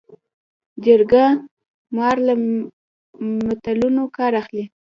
جرګه 0.85 1.25
مار 1.97 2.17
له 2.27 2.33
متلونو 3.47 4.03
کار 4.17 4.31
اخلي 4.41 4.63